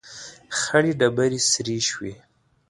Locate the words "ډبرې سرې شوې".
0.99-2.13